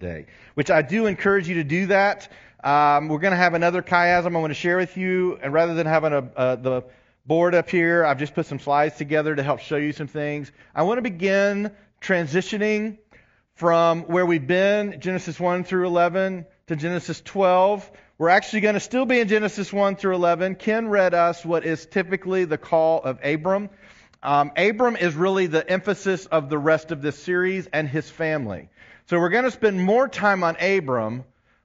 [0.00, 2.30] today, which I do encourage you to do that.
[2.62, 5.74] Um, we're going to have another chiasm I want to share with you, and rather
[5.74, 6.84] than having a, uh, the
[7.26, 10.52] board up here, I've just put some slides together to help show you some things.
[10.72, 12.98] I want to begin transitioning
[13.56, 17.90] from where we've been, Genesis 1 through 11, to Genesis 12.
[18.18, 20.54] We're actually going to still be in Genesis 1 through 11.
[20.54, 23.68] Ken read us what is typically the call of Abram.
[24.22, 28.68] Um, Abram is really the emphasis of the rest of this series and his family.
[29.08, 31.24] So we're going to spend more time on Abram,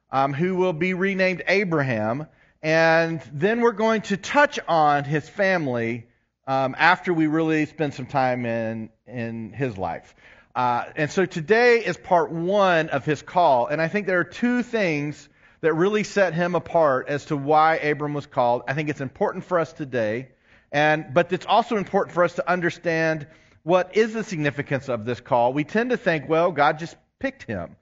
[0.10, 2.28] um, who will be renamed Abraham,
[2.61, 6.07] and then we're going to touch on his family
[6.48, 10.15] um, after we really spend some time in in his life.
[10.56, 14.23] Uh, and so today is part one of his call, and I think there are
[14.23, 15.28] two things
[15.60, 18.62] that really set him apart as to why Abram was called.
[18.70, 20.29] I think it's important for us today,
[20.71, 23.28] and but it's also important for us to understand
[23.64, 25.51] what is the significance of this call.
[25.51, 27.77] We tend to think, well, God just picked him.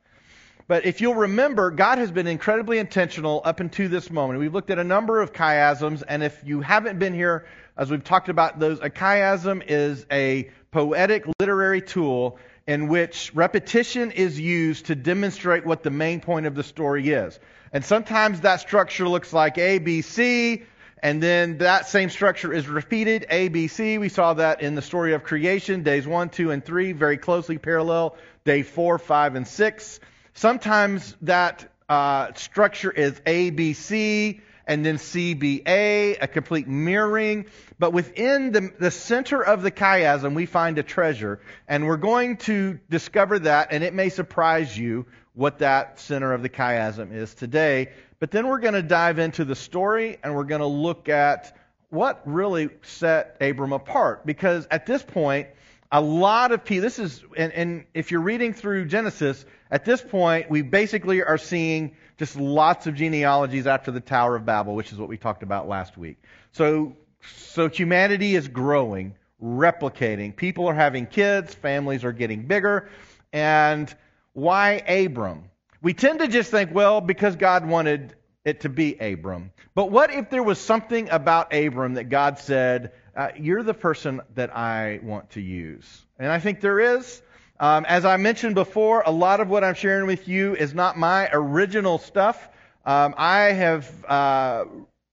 [0.68, 4.40] But if you'll remember, God has been incredibly intentional up until this moment.
[4.40, 8.04] We've looked at a number of chiasms, and if you haven't been here, as we've
[8.04, 14.86] talked about those, a chiasm is a poetic literary tool in which repetition is used
[14.86, 17.40] to demonstrate what the main point of the story is.
[17.74, 20.66] And sometimes that structure looks like A, B, C,
[21.04, 23.98] and then that same structure is repeated, A, B, C.
[23.98, 27.58] We saw that in the story of creation, days 1, 2, and 3, very closely
[27.58, 30.00] parallel day four, five, and six.
[30.34, 37.46] Sometimes that uh, structure is ABC and then CBA, a complete mirroring.
[37.80, 41.42] But within the, the center of the chiasm, we find a treasure.
[41.68, 46.42] And we're going to discover that, and it may surprise you what that center of
[46.42, 47.90] the chiasm is today.
[48.20, 51.58] But then we're going to dive into the story and we're going to look at
[51.90, 54.26] what really set Abram apart.
[54.26, 55.48] Because at this point,
[55.92, 60.02] a lot of people, this is, and, and, if you're reading through Genesis, at this
[60.02, 64.92] point, we basically are seeing just lots of genealogies after the Tower of Babel, which
[64.94, 66.18] is what we talked about last week.
[66.54, 66.96] So,
[67.36, 70.36] so humanity is growing, replicating.
[70.36, 72.90] People are having kids, families are getting bigger.
[73.34, 73.94] And
[74.34, 75.46] why Abram?
[75.82, 78.16] We tend to just think, well, because God wanted
[78.46, 79.52] it to be Abram.
[79.76, 84.22] But what if there was something about Abram that God said, uh, you're the person
[84.36, 86.06] that I want to use.
[86.20, 87.22] And I think there is.
[87.60, 90.98] Um, as I mentioned before, a lot of what I'm sharing with you is not
[90.98, 92.50] my original stuff.
[92.86, 94.66] Um, I have uh,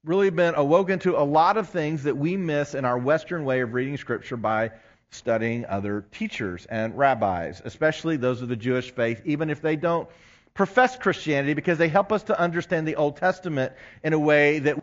[0.05, 3.61] really been awoken to a lot of things that we miss in our Western way
[3.61, 4.71] of reading Scripture by
[5.11, 10.09] studying other teachers and rabbis, especially those of the Jewish faith, even if they don't
[10.55, 13.73] profess Christianity, because they help us to understand the Old Testament
[14.03, 14.83] in a way that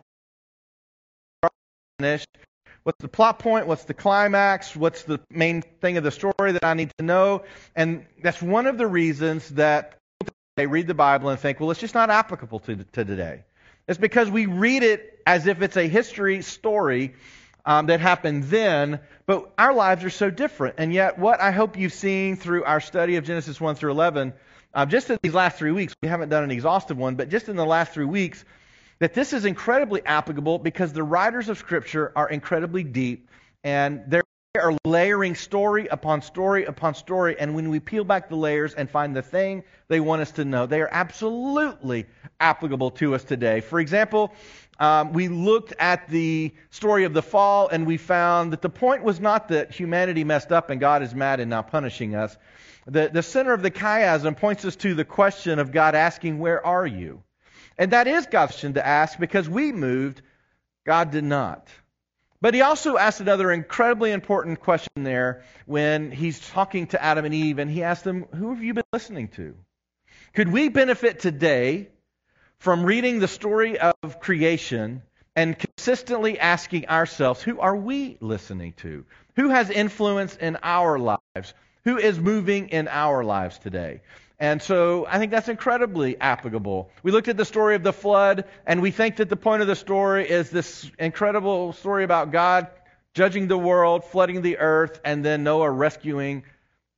[2.86, 3.66] What's the plot point?
[3.66, 4.76] What's the climax?
[4.76, 7.42] What's the main thing of the story that I need to know?
[7.74, 9.98] And that's one of the reasons that
[10.54, 13.42] they read the Bible and think, well, it's just not applicable to, to today.
[13.88, 17.16] It's because we read it as if it's a history story
[17.64, 20.76] um, that happened then, but our lives are so different.
[20.78, 24.32] And yet, what I hope you've seen through our study of Genesis 1 through 11,
[24.74, 27.48] uh, just in these last three weeks, we haven't done an exhaustive one, but just
[27.48, 28.44] in the last three weeks,
[28.98, 33.30] that this is incredibly applicable because the writers of Scripture are incredibly deep
[33.64, 34.20] and they
[34.54, 37.38] are layering story upon story upon story.
[37.38, 40.44] And when we peel back the layers and find the thing they want us to
[40.44, 42.06] know, they are absolutely
[42.40, 43.60] applicable to us today.
[43.60, 44.32] For example,
[44.78, 49.02] um, we looked at the story of the fall and we found that the point
[49.02, 52.36] was not that humanity messed up and God is mad and now punishing us.
[52.86, 56.64] The, the center of the chiasm points us to the question of God asking, Where
[56.64, 57.22] are you?
[57.78, 60.22] And that is God's question to ask because we moved,
[60.86, 61.68] God did not.
[62.40, 67.34] But he also asked another incredibly important question there when he's talking to Adam and
[67.34, 69.54] Eve, and he asked them, Who have you been listening to?
[70.34, 71.88] Could we benefit today
[72.58, 75.02] from reading the story of creation
[75.34, 79.04] and consistently asking ourselves, Who are we listening to?
[79.36, 81.54] Who has influence in our lives?
[81.84, 84.02] Who is moving in our lives today?
[84.38, 86.90] And so I think that's incredibly applicable.
[87.02, 89.68] We looked at the story of the flood, and we think that the point of
[89.68, 92.68] the story is this incredible story about God
[93.14, 96.44] judging the world, flooding the earth, and then Noah rescuing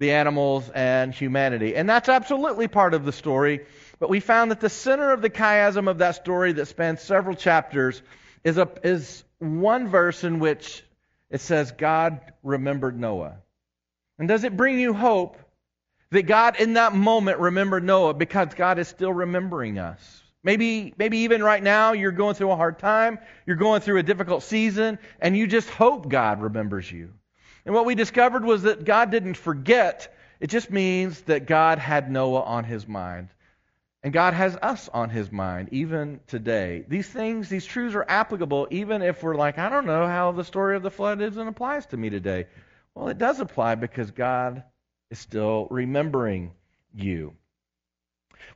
[0.00, 1.76] the animals and humanity.
[1.76, 3.67] And that's absolutely part of the story.
[4.00, 7.37] But we found that the center of the chiasm of that story that spans several
[7.37, 8.02] chapters
[8.43, 10.84] is, a, is one verse in which
[11.31, 13.37] it says, God remembered Noah.
[14.19, 15.37] And does it bring you hope
[16.10, 20.22] that God in that moment remembered Noah because God is still remembering us.
[20.43, 24.02] Maybe, maybe even right now you're going through a hard time, you're going through a
[24.02, 27.12] difficult season, and you just hope God remembers you.
[27.66, 30.14] And what we discovered was that God didn't forget.
[30.40, 33.28] It just means that God had Noah on his mind.
[34.02, 36.84] And God has us on his mind even today.
[36.87, 40.44] These things, these truths are applicable even if we're like, I don't know how the
[40.44, 42.46] story of the flood is and applies to me today.
[42.94, 44.62] Well, it does apply because God
[45.10, 46.52] is still remembering
[46.94, 47.34] you.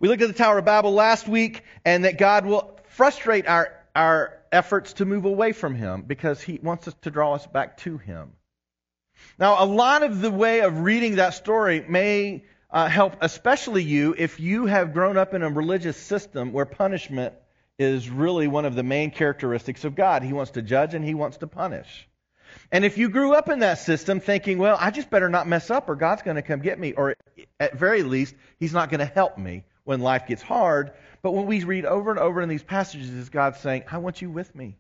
[0.01, 3.73] We looked at the Tower of Babel last week and that God will frustrate our,
[3.95, 7.79] our efforts to move away from him because he wants us to draw us back
[7.79, 8.33] to him.
[9.39, 14.15] Now, a lot of the way of reading that story may uh, help, especially you,
[14.17, 17.35] if you have grown up in a religious system where punishment
[17.79, 20.23] is really one of the main characteristics of God.
[20.23, 22.09] He wants to judge and he wants to punish.
[22.71, 25.71] And if you grew up in that system thinking, well, I just better not mess
[25.71, 27.17] up or God's going to come get me, or
[27.61, 30.93] at very least, he's not going to help me when life gets hard.
[31.23, 34.23] But when we read over and over in these passages, is God saying, I want
[34.23, 34.77] you with me.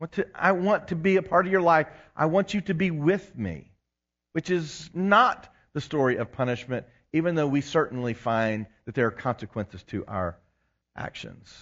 [0.00, 1.86] I want, to, I want to be a part of your life.
[2.16, 3.70] I want you to be with me,
[4.32, 6.86] which is not the story of punishment
[7.16, 10.36] even though we certainly find that there are consequences to our
[10.94, 11.54] actions.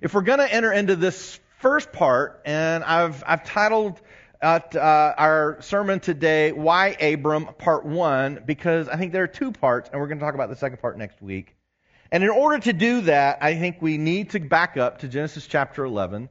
[0.00, 4.00] If we're going to enter into this first part, and I've, I've titled
[4.42, 9.90] uh, our sermon today, Why Abram, Part 1, because I think there are two parts,
[9.90, 11.56] and we're going to talk about the second part next week.
[12.12, 15.46] And in order to do that, I think we need to back up to Genesis
[15.46, 16.28] chapter 11.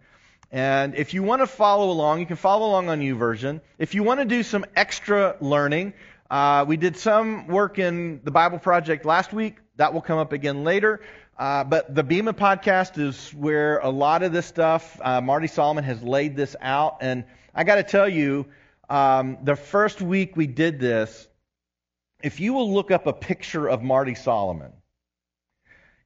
[0.51, 3.61] And if you want to follow along, you can follow along on YouVersion.
[3.77, 5.93] If you want to do some extra learning,
[6.29, 9.57] uh, we did some work in the Bible Project last week.
[9.75, 11.01] That will come up again later.
[11.37, 15.83] Uh, but the Bema podcast is where a lot of this stuff, uh, Marty Solomon
[15.83, 16.99] has laid this out.
[17.01, 17.25] And
[17.55, 18.45] I got to tell you,
[18.89, 21.27] um, the first week we did this,
[22.21, 24.73] if you will look up a picture of Marty Solomon,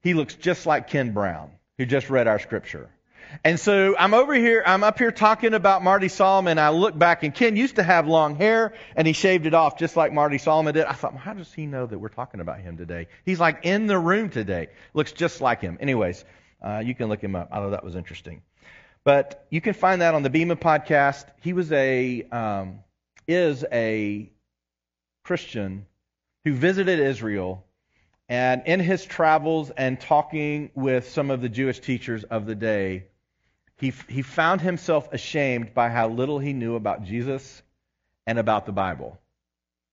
[0.01, 2.89] he looks just like Ken Brown, who just read our scripture.
[3.43, 6.57] And so I'm over here, I'm up here talking about Marty Solomon.
[6.57, 9.77] I look back, and Ken used to have long hair, and he shaved it off
[9.77, 10.85] just like Marty Solomon did.
[10.85, 13.07] I thought, well, how does he know that we're talking about him today?
[13.25, 14.69] He's like in the room today.
[14.93, 15.77] Looks just like him.
[15.79, 16.25] Anyways,
[16.61, 17.49] uh, you can look him up.
[17.51, 18.41] I thought that was interesting.
[19.03, 21.25] But you can find that on the Bema podcast.
[21.41, 22.79] He was a, um,
[23.27, 24.29] is a
[25.23, 25.85] Christian
[26.43, 27.65] who visited Israel
[28.29, 33.05] and in his travels and talking with some of the Jewish teachers of the day,
[33.77, 37.63] he, he found himself ashamed by how little he knew about Jesus
[38.27, 39.19] and about the Bible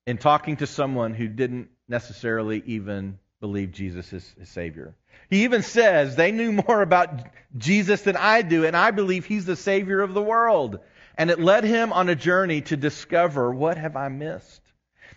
[0.07, 4.95] in talking to someone who didn't necessarily even believe Jesus is his Savior.
[5.31, 7.11] He even says they knew more about
[7.57, 10.81] Jesus than I do, and I believe he's the Savior of the world.
[11.19, 14.61] And it led him on a journey to discover what have I missed?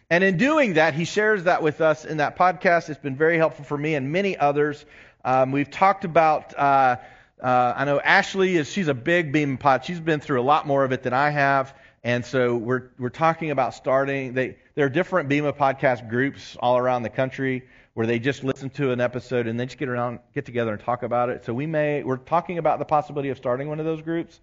[0.10, 2.90] And in doing that, he shares that with us in that podcast.
[2.90, 4.86] It's been very helpful for me and many others.
[5.26, 6.96] Um, we've talked about uh,
[7.42, 9.86] uh, I know Ashley is she's a big Bema pod.
[9.86, 11.74] She's been through a lot more of it than I have,
[12.04, 14.34] and so we're we're talking about starting.
[14.34, 17.64] They there are different Bema podcast groups all around the country
[18.00, 20.82] where they just listen to an episode and they just get around get together and
[20.82, 21.44] talk about it.
[21.44, 24.40] So we may we're talking about the possibility of starting one of those groups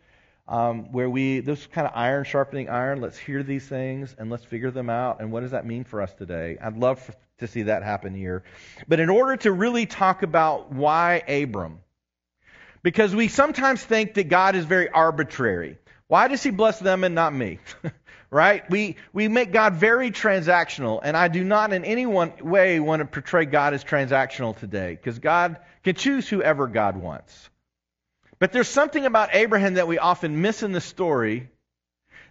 [0.47, 3.01] um, where we this kind of iron sharpening iron.
[3.01, 5.23] Let's hear these things and let's figure them out.
[5.23, 6.59] And what does that mean for us today?
[6.63, 8.45] I'd love for, to see that happen here.
[8.89, 11.79] But in order to really talk about why Abram
[12.83, 15.79] because we sometimes think that God is very arbitrary.
[16.09, 17.59] Why does he bless them and not me?
[18.31, 18.69] right?
[18.71, 23.01] We, we make God very transactional, and I do not in any one way want
[23.01, 27.51] to portray God as transactional today, because God can choose whoever God wants.
[28.39, 31.49] But there's something about Abraham that we often miss in the story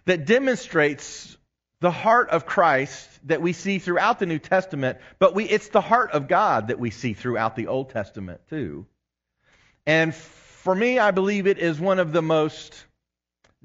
[0.04, 1.36] that demonstrates
[1.80, 5.80] the heart of Christ that we see throughout the New Testament, but we, it's the
[5.80, 8.86] heart of God that we see throughout the Old Testament too.
[9.84, 12.85] And for me, I believe it is one of the most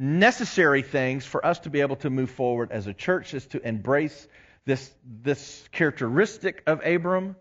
[0.02, 3.62] necessary things for us to be able to move forward as a church is to
[3.66, 4.28] embrace
[4.66, 7.36] this, this characteristic of Abram.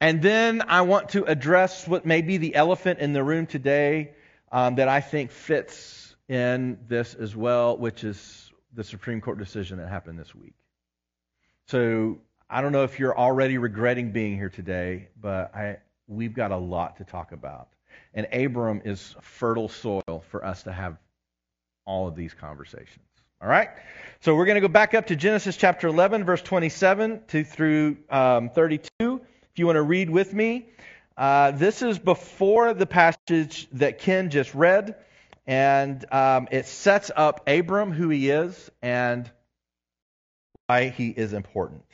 [0.00, 4.12] And then I want to address what may be the elephant in the room today
[4.50, 9.76] um, that I think fits in this as well, which is the Supreme Court decision
[9.76, 10.54] that happened this week.
[11.68, 15.76] So I don't know if you're already regretting being here today, but I,
[16.08, 17.68] we've got a lot to talk about.
[18.14, 20.96] And Abram is fertile soil for us to have
[21.86, 23.04] all of these conversations.
[23.42, 23.70] All right?
[24.20, 27.96] So we're going to go back up to Genesis chapter 11, verse 27 to through
[28.10, 28.88] um, 32.
[29.00, 30.68] If you want to read with me,
[31.16, 34.94] uh, this is before the passage that Ken just read,
[35.46, 39.30] and um, it sets up Abram, who he is, and
[40.66, 41.84] why he is important.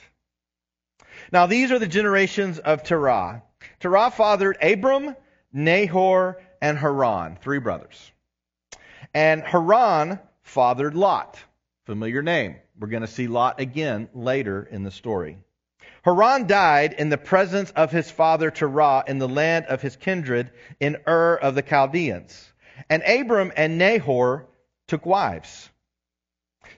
[1.33, 3.43] Now, these are the generations of Terah.
[3.81, 5.17] Terah fathered Abram,
[5.53, 8.13] Nahor, and Haran, three brothers.
[9.17, 11.43] And Haran fathered Lot,
[11.87, 12.57] familiar name.
[12.79, 15.39] We're going to see Lot again later in the story.
[16.03, 20.51] Haran died in the presence of his father Terah in the land of his kindred
[20.81, 22.53] in Ur of the Chaldeans.
[22.91, 24.49] And Abram and Nahor
[24.87, 25.71] took wives.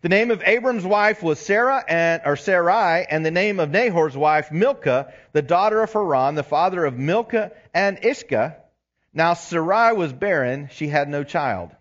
[0.03, 4.17] The name of Abram's wife was Sarah and or Sarai, and the name of Nahor's
[4.17, 8.59] wife Milcah, the daughter of Haran, the father of Milcah and Iscah.
[9.13, 11.73] Now Sarai was barren; she had no child.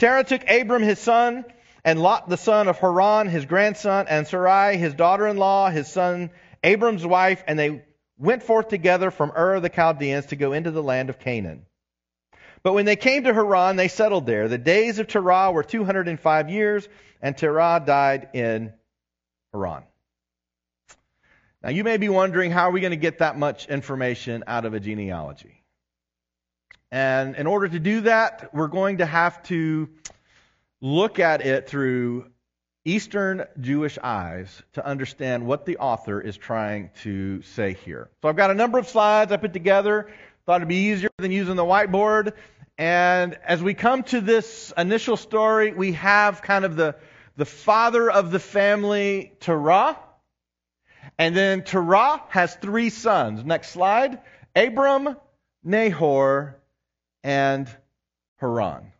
[0.00, 1.44] Terah took Abram his son,
[1.84, 6.30] and Lot the son of Haran his grandson, and Sarai his daughter-in-law, his son
[6.64, 7.84] Abram's wife, and they
[8.18, 11.66] went forth together from Ur of the Chaldeans to go into the land of Canaan.
[12.62, 14.48] But when they came to Haran, they settled there.
[14.48, 16.88] The days of Terah were 205 years,
[17.20, 18.72] and Terah died in
[19.52, 19.82] Haran.
[21.62, 24.64] Now, you may be wondering how are we going to get that much information out
[24.64, 25.59] of a genealogy?
[26.90, 29.88] And in order to do that, we're going to have to
[30.80, 32.30] look at it through
[32.84, 38.10] Eastern Jewish eyes to understand what the author is trying to say here.
[38.22, 40.08] So I've got a number of slides I put together
[40.50, 42.32] Thought it'd be easier than using the whiteboard.
[42.78, 46.96] And as we come to this initial story, we have kind of the,
[47.36, 49.98] the father of the family, Terah.
[51.18, 53.44] And then Terah has three sons.
[53.44, 54.18] Next slide.
[54.56, 55.16] Abram,
[55.62, 56.56] Nahor,
[57.22, 57.68] and
[58.36, 58.92] Haran.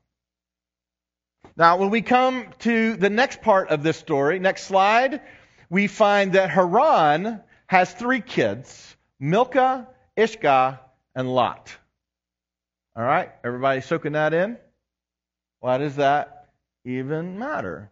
[1.56, 5.20] Now, when we come to the next part of this story, next slide,
[5.68, 9.86] we find that Haran has three kids Milcah,
[10.16, 10.80] Iscah,
[11.14, 11.76] and Lot.
[12.96, 14.56] All right, everybody soaking that in?
[15.60, 16.48] Why does that
[16.84, 17.90] even matter?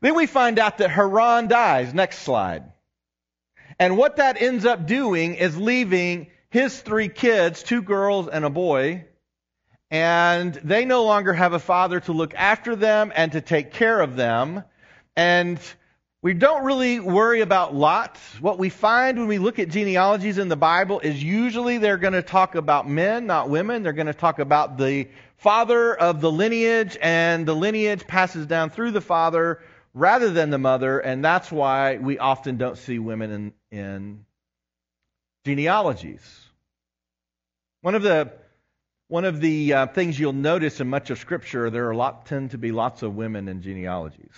[0.00, 1.94] Then we find out that Haran dies.
[1.94, 2.64] Next slide.
[3.78, 8.50] And what that ends up doing is leaving his three kids, two girls and a
[8.50, 9.04] boy,
[9.90, 14.00] and they no longer have a father to look after them and to take care
[14.00, 14.62] of them.
[15.16, 15.58] And
[16.20, 18.18] we don't really worry about Lot.
[18.40, 22.12] What we find when we look at genealogies in the Bible is usually they're going
[22.12, 23.82] to talk about men, not women.
[23.82, 28.70] They're going to talk about the father of the lineage, and the lineage passes down
[28.70, 29.60] through the father
[29.94, 34.24] rather than the mother, and that's why we often don't see women in, in
[35.48, 36.20] genealogies.
[37.80, 38.30] One of the
[39.06, 42.26] one of the uh, things you'll notice in much of Scripture, there are a lot
[42.26, 44.36] tend to be lots of women in genealogies.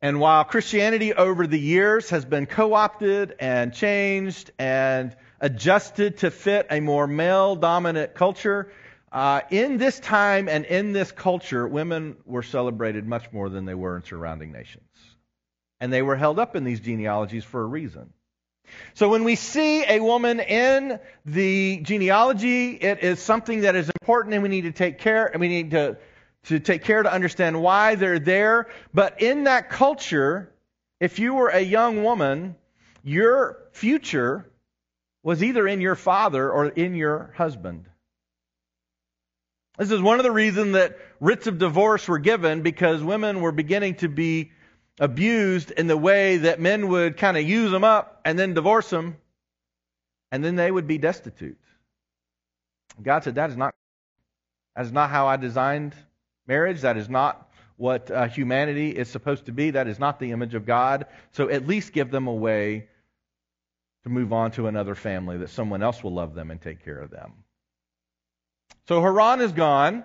[0.00, 6.30] And while Christianity over the years has been co opted and changed and adjusted to
[6.30, 8.72] fit a more male dominant culture,
[9.12, 13.74] uh, in this time and in this culture, women were celebrated much more than they
[13.74, 14.88] were in surrounding nations.
[15.78, 18.14] And they were held up in these genealogies for a reason.
[18.94, 24.34] So when we see a woman in the genealogy, it is something that is important
[24.34, 25.98] and we need to take care and we need to
[26.44, 28.68] to take care to understand why they're there.
[28.94, 30.52] But in that culture,
[31.00, 32.54] if you were a young woman,
[33.02, 34.48] your future
[35.24, 37.86] was either in your father or in your husband.
[39.76, 43.52] This is one of the reasons that writs of divorce were given because women were
[43.52, 44.52] beginning to be
[44.98, 48.90] abused in the way that men would kind of use them up and then divorce
[48.90, 49.16] them,
[50.32, 51.58] and then they would be destitute.
[53.02, 53.74] God said, That is not,
[54.74, 55.94] that is not how I designed
[56.46, 56.80] marriage.
[56.82, 59.70] That is not what uh, humanity is supposed to be.
[59.70, 61.06] That is not the image of God.
[61.32, 62.88] So at least give them a way
[64.04, 66.98] to move on to another family that someone else will love them and take care
[66.98, 67.32] of them.
[68.88, 70.04] So Haran is gone.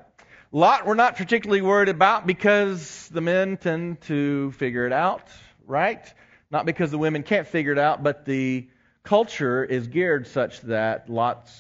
[0.54, 5.30] Lot we're not particularly worried about because the men tend to figure it out,
[5.66, 6.04] right?
[6.52, 8.68] Not because the women can't figure it out, but the
[9.02, 11.58] culture is geared such that Lot's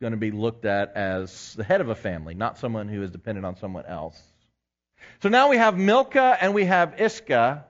[0.00, 3.10] going to be looked at as the head of a family, not someone who is
[3.10, 4.18] dependent on someone else.
[5.22, 7.66] So now we have Milcah and we have Iscah,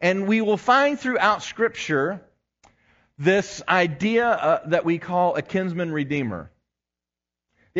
[0.00, 2.20] and we will find throughout Scripture
[3.18, 6.48] this idea uh, that we call a kinsman redeemer.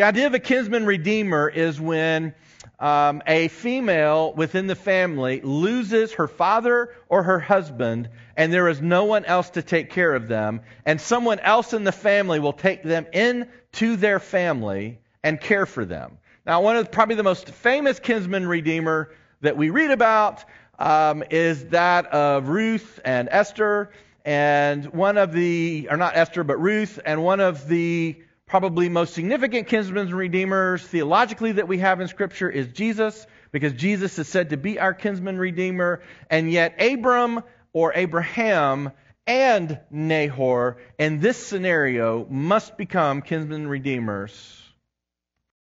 [0.00, 2.32] The idea of a kinsman redeemer is when
[2.78, 8.80] um, a female within the family loses her father or her husband, and there is
[8.80, 12.54] no one else to take care of them, and someone else in the family will
[12.54, 16.16] take them into their family and care for them.
[16.46, 20.42] Now, one of probably the most famous kinsman redeemer that we read about
[20.78, 23.90] um, is that of Ruth and Esther,
[24.24, 28.16] and one of the, or not Esther, but Ruth, and one of the
[28.50, 33.72] probably most significant kinsmen and redeemers theologically that we have in Scripture is Jesus, because
[33.74, 38.90] Jesus is said to be our kinsman redeemer, and yet Abram or Abraham
[39.24, 44.60] and Nahor in this scenario must become kinsman redeemers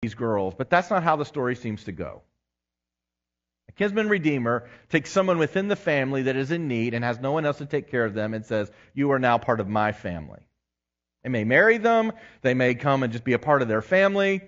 [0.01, 2.21] these girls, but that's not how the story seems to go.
[3.69, 7.31] A kinsman redeemer takes someone within the family that is in need and has no
[7.31, 9.93] one else to take care of them and says, You are now part of my
[9.93, 10.45] family.
[11.23, 12.11] They may marry them,
[12.41, 14.41] they may come and just be a part of their family.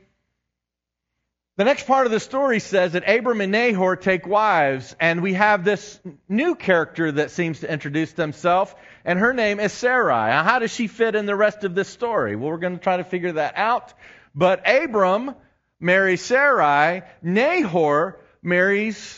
[1.58, 5.36] The next part of the story says that Abram and Nahor take wives, and we
[5.36, 10.32] have this new character that seems to introduce themselves, and her name is Sarai.
[10.32, 12.36] Now, how does she fit in the rest of this story?
[12.36, 13.94] Well, we're going to try to figure that out.
[14.34, 15.34] But Abram
[15.80, 19.18] marries Sarai, Nahor marries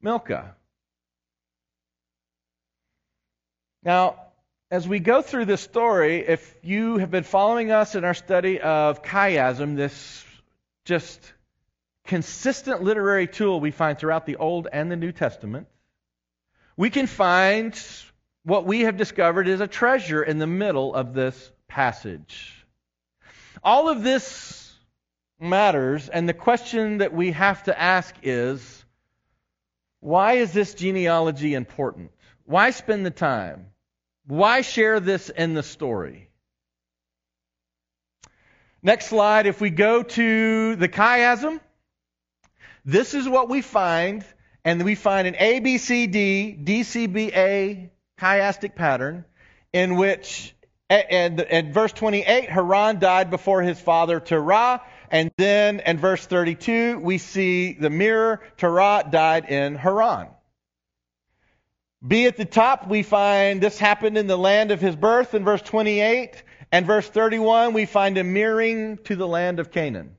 [0.00, 0.54] Milcah.
[3.82, 4.25] Now,
[4.70, 8.60] as we go through this story, if you have been following us in our study
[8.60, 10.24] of chiasm, this
[10.84, 11.20] just
[12.04, 15.68] consistent literary tool we find throughout the Old and the New Testament,
[16.76, 17.80] we can find
[18.42, 22.66] what we have discovered is a treasure in the middle of this passage.
[23.62, 24.72] All of this
[25.38, 28.84] matters, and the question that we have to ask is
[30.00, 32.10] why is this genealogy important?
[32.44, 33.66] Why spend the time?
[34.26, 36.28] Why share this in the story?
[38.82, 39.46] Next slide.
[39.46, 41.60] If we go to the chiasm,
[42.84, 44.24] this is what we find,
[44.64, 47.90] and we find an ABCD, DCBA
[48.20, 49.24] chiastic pattern
[49.72, 50.54] in which,
[50.90, 56.98] and in verse 28, Haran died before his father Terah, and then in verse 32,
[56.98, 60.28] we see the mirror, Terah died in Haran.
[62.06, 65.44] B at the top, we find this happened in the land of his birth in
[65.44, 66.42] verse 28.
[66.72, 70.16] And verse 31, we find him mirroring to the land of Canaan.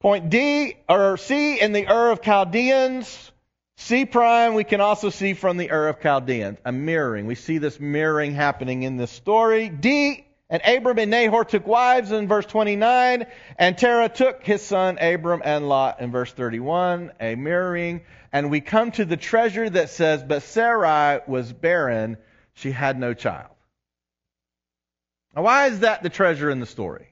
[0.00, 3.32] Point D or C in the Ur of Chaldeans.
[3.76, 6.58] C prime we can also see from the Ur of Chaldeans.
[6.64, 7.26] A mirroring.
[7.26, 9.68] We see this mirroring happening in this story.
[9.68, 13.24] D and Abram and Nahor took wives in verse 29,
[13.56, 18.00] and Terah took his son Abram and Lot in verse 31, a mirroring.
[18.32, 22.16] And we come to the treasure that says, But Sarai was barren,
[22.54, 23.54] she had no child.
[25.36, 27.06] Now, why is that the treasure in the story?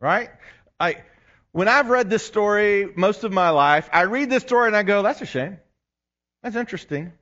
[0.00, 0.30] Right?
[0.80, 0.96] I,
[1.52, 4.82] when I've read this story most of my life, I read this story and I
[4.82, 5.58] go, that's a shame.
[6.42, 7.12] That's interesting.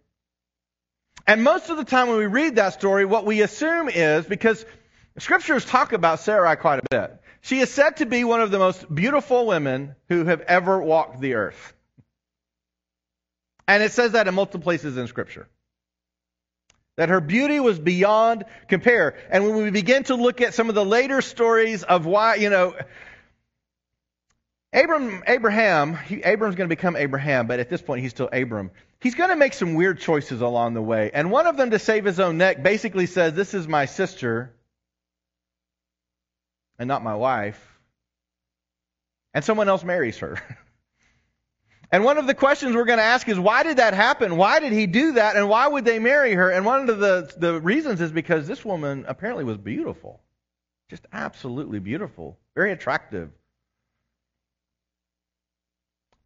[1.26, 4.64] And most of the time when we read that story, what we assume is because
[5.22, 7.20] scriptures talk about Sarai quite a bit.
[7.40, 11.20] She is said to be one of the most beautiful women who have ever walked
[11.20, 11.74] the earth.
[13.66, 15.48] And it says that in multiple places in scripture.
[16.96, 19.14] That her beauty was beyond compare.
[19.30, 22.50] And when we begin to look at some of the later stories of why, you
[22.50, 22.74] know,
[24.72, 28.70] Abram, Abraham, he, Abram's going to become Abraham, but at this point he's still Abram.
[29.00, 31.10] He's going to make some weird choices along the way.
[31.14, 34.52] And one of them, to save his own neck, basically says, This is my sister
[36.78, 37.62] and not my wife.
[39.34, 40.40] And someone else marries her.
[41.90, 44.36] And one of the questions we're going to ask is why did that happen?
[44.36, 45.36] Why did he do that?
[45.36, 46.50] And why would they marry her?
[46.50, 50.20] And one of the, the reasons is because this woman apparently was beautiful.
[50.90, 52.38] Just absolutely beautiful.
[52.54, 53.30] Very attractive.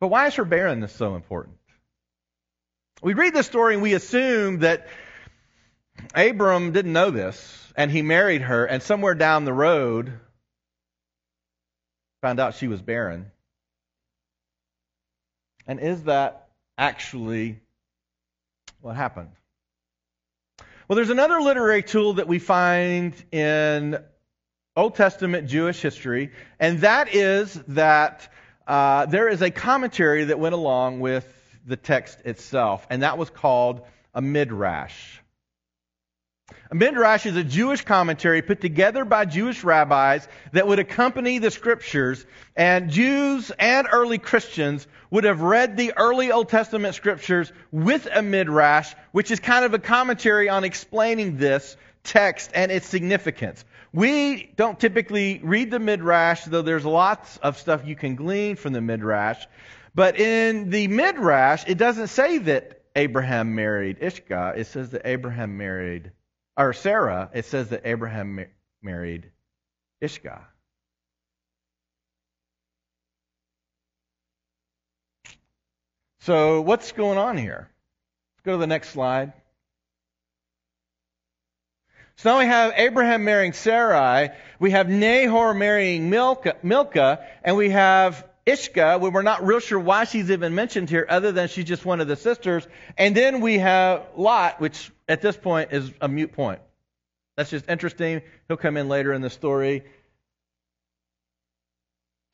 [0.01, 1.59] But why is her barrenness so important?
[3.01, 4.89] We read this story and we assume that
[6.13, 10.13] Abram didn't know this and he married her and somewhere down the road
[12.23, 13.31] found out she was barren.
[15.67, 17.61] And is that actually
[18.81, 19.31] what happened?
[20.89, 23.99] Well, there's another literary tool that we find in
[24.77, 28.33] Old Testament Jewish history, and that is that
[28.67, 31.27] uh, there is a commentary that went along with
[31.67, 33.83] the text itself, and that was called
[34.15, 35.22] a midrash.
[36.73, 42.25] Midrash is a Jewish commentary put together by Jewish rabbis that would accompany the scriptures,
[42.57, 48.23] and Jews and early Christians would have read the early Old Testament scriptures with a
[48.23, 53.65] midrash, which is kind of a commentary on explaining this text and its significance.
[53.93, 58.73] We don't typically read the Midrash, though there's lots of stuff you can glean from
[58.73, 59.45] the Midrash.
[59.95, 64.57] But in the Midrash, it doesn't say that Abraham married Ishka.
[64.57, 66.11] It says that Abraham married,
[66.57, 68.43] or Sarah, it says that Abraham ma-
[68.83, 69.31] married
[70.03, 70.41] Ishka.
[76.21, 77.69] So, what's going on here?
[78.37, 79.33] Let's go to the next slide.
[82.17, 87.71] So now we have Abraham marrying Sarai, we have Nahor marrying Milcah, Milcah and we
[87.71, 91.85] have Ishka, we're not real sure why she's even mentioned here, other than she's just
[91.85, 92.67] one of the sisters.
[92.99, 96.61] And then we have Lot, which at this point is a mute point.
[97.37, 98.23] That's just interesting.
[98.49, 99.85] He'll come in later in the story.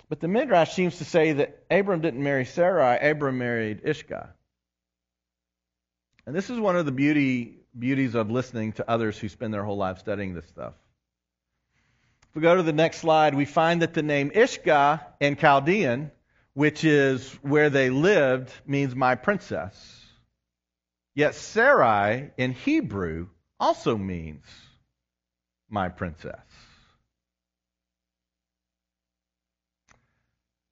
[0.08, 4.28] But the Midrash seems to say that Abram didn't marry Sarai, Abram married Ishka.
[6.26, 9.64] And this is one of the beauty, beauties of listening to others who spend their
[9.64, 10.72] whole life studying this stuff.
[12.38, 16.12] We go to the next slide, we find that the name Ishka in Chaldean,
[16.54, 19.74] which is where they lived, means my princess.
[21.16, 23.26] Yet Sarai in Hebrew
[23.58, 24.44] also means
[25.68, 26.38] my princess.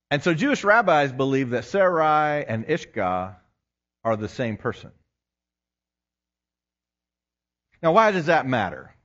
[0.08, 3.34] And so Jewish rabbis believe that Sarai and Ishka
[4.04, 4.92] are the same person.
[7.82, 8.95] Now, why does that matter?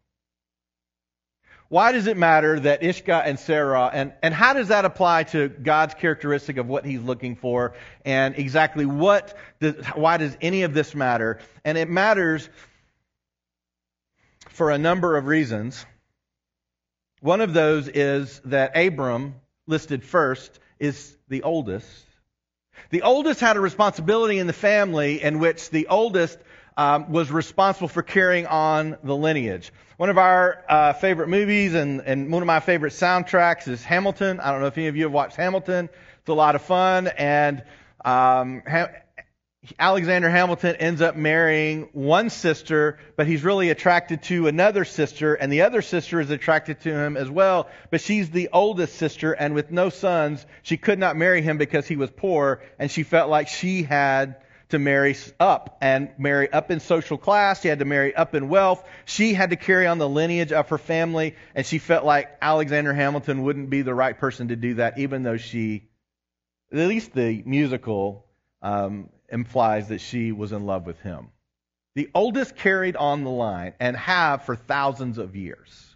[1.71, 5.47] Why does it matter that Ishka and Sarah, and, and how does that apply to
[5.47, 10.73] God's characteristic of what he's looking for, and exactly what, does, why does any of
[10.73, 11.39] this matter?
[11.63, 12.49] And it matters
[14.49, 15.85] for a number of reasons.
[17.21, 22.05] One of those is that Abram, listed first, is the oldest.
[22.89, 26.37] The oldest had a responsibility in the family in which the oldest
[26.77, 29.71] um, was responsible for carrying on the lineage.
[29.97, 34.39] One of our uh, favorite movies and, and one of my favorite soundtracks is Hamilton.
[34.39, 35.89] I don't know if any of you have watched Hamilton.
[36.19, 37.07] It's a lot of fun.
[37.07, 37.63] And
[38.03, 38.89] um, ha-
[39.77, 45.53] Alexander Hamilton ends up marrying one sister, but he's really attracted to another sister, and
[45.53, 49.53] the other sister is attracted to him as well, but she's the oldest sister, and
[49.53, 53.29] with no sons, she could not marry him because he was poor, and she felt
[53.29, 54.40] like she had
[54.71, 57.61] to marry up and marry up in social class.
[57.61, 58.83] She had to marry up in wealth.
[59.05, 62.93] She had to carry on the lineage of her family, and she felt like Alexander
[62.93, 65.89] Hamilton wouldn't be the right person to do that, even though she,
[66.71, 68.25] at least the musical,
[68.61, 71.29] um, implies that she was in love with him.
[71.95, 75.91] The oldest carried on the line and have for thousands of years.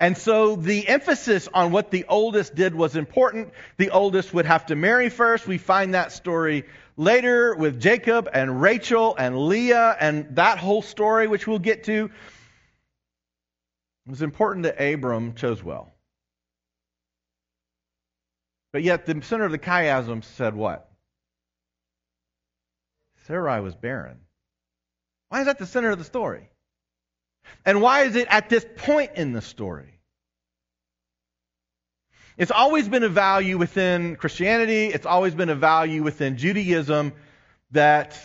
[0.00, 3.52] And so the emphasis on what the oldest did was important.
[3.76, 5.46] The oldest would have to marry first.
[5.46, 6.64] We find that story
[6.96, 12.10] later with Jacob and Rachel and Leah and that whole story, which we'll get to.
[14.06, 15.92] It was important that Abram chose well.
[18.72, 20.90] But yet the center of the chiasm said what?
[23.26, 24.18] Sarai was barren.
[25.28, 26.50] Why is that the center of the story?
[27.64, 29.93] And why is it at this point in the story?
[32.36, 37.12] It's always been a value within Christianity, it's always been a value within Judaism
[37.70, 38.18] that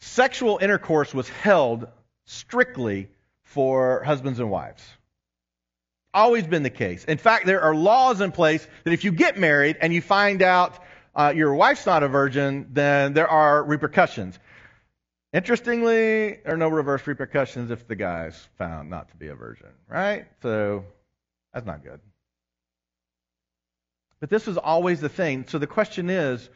[0.00, 1.88] sexual intercourse was held
[2.26, 3.08] strictly
[3.42, 4.84] for husbands and wives.
[6.14, 7.04] Always been the case.
[7.04, 10.40] In fact, there are laws in place that if you get married and you find
[10.40, 10.78] out
[11.14, 14.38] uh, your wife's not a virgin, then there are repercussions.
[15.32, 19.68] Interestingly, there are no reverse repercussions if the guy's found not to be a virgin,
[19.88, 20.26] right?
[20.40, 20.84] So
[21.52, 22.00] that's not good.
[24.20, 25.44] But this was always the thing.
[25.48, 26.48] So the question is,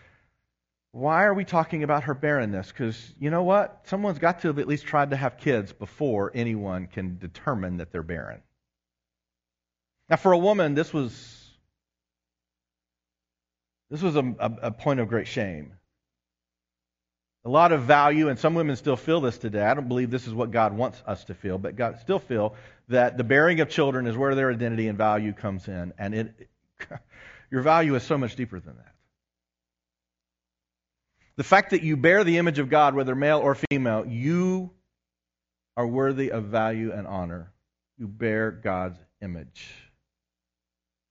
[0.93, 2.69] why are we talking about her barrenness?
[2.69, 3.83] Because you know what?
[3.85, 7.93] Someone's got to have at least tried to have kids before anyone can determine that
[7.93, 8.43] they're barren.
[10.09, 11.37] Now, for a woman, this was
[13.91, 15.73] this was a, a, point of great shame.
[17.45, 19.63] A lot of value, and some women still feel this today.
[19.63, 22.55] I don't believe this is what God wants us to feel, but God still feel
[22.89, 26.49] that the bearing of children is where their identity and value comes in, and it,
[27.51, 28.95] your value is so much deeper than that.
[31.37, 34.71] The fact that you bear the image of God, whether male or female, you
[35.77, 37.53] are worthy of value and honor.
[37.97, 39.69] You bear God's image.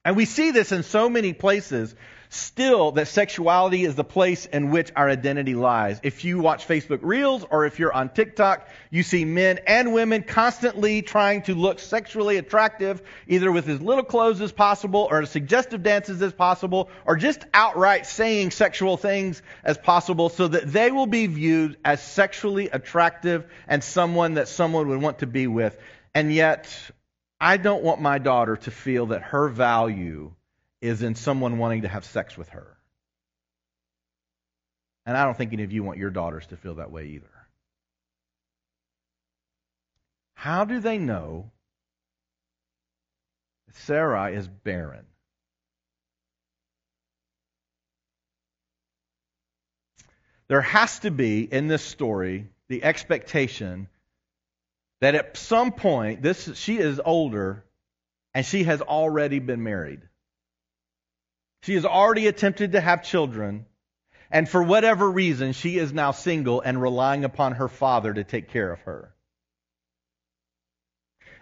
[0.10, 1.94] And we see this in so many places
[2.30, 6.00] still that sexuality is the place in which our identity lies.
[6.02, 10.24] If you watch Facebook Reels or if you're on TikTok, you see men and women
[10.24, 15.30] constantly trying to look sexually attractive, either with as little clothes as possible or as
[15.30, 20.90] suggestive dances as possible, or just outright saying sexual things as possible so that they
[20.90, 25.78] will be viewed as sexually attractive and someone that someone would want to be with.
[26.16, 26.68] And yet,
[27.40, 30.34] I don't want my daughter to feel that her value
[30.82, 32.78] is in someone wanting to have sex with her.
[35.06, 37.28] And I don't think any of you want your daughters to feel that way either.
[40.34, 41.52] How do they know
[43.72, 45.06] Sarai is barren?
[50.48, 53.88] There has to be in this story the expectation
[55.02, 57.64] that at some point this she is older
[58.34, 60.02] and she has already been married.
[61.64, 63.66] She has already attempted to have children,
[64.32, 68.50] and for whatever reason, she is now single and relying upon her father to take
[68.50, 69.14] care of her.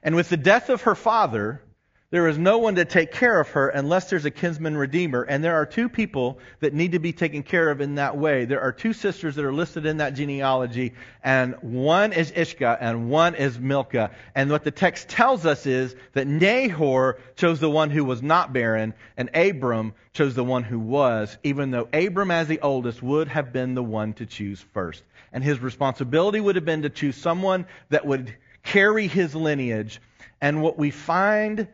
[0.02, 1.62] And with the death of her father,
[2.10, 5.24] there is no one to take care of her unless there's a kinsman redeemer.
[5.24, 8.46] And there are two people that need to be taken care of in that way.
[8.46, 13.10] There are two sisters that are listed in that genealogy, and one is Ishka and
[13.10, 14.12] one is Milcah.
[14.36, 18.54] And what the text tells us is that Nahor chose the one who was not
[18.54, 23.28] barren, and Abram chose the one who was, even though Abram, as the oldest, would
[23.28, 25.04] have been the one to choose first.
[25.34, 30.00] And his responsibility would have been to choose someone that would carry his lineage.
[30.39, 31.67] And what we find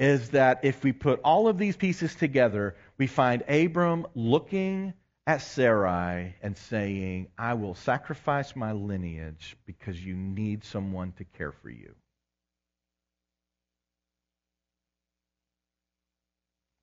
[0.00, 4.94] is that if we put all of these pieces together, we find Abram looking
[5.26, 11.52] at Sarai and saying, I will sacrifice my lineage because you need someone to care
[11.52, 11.94] for you.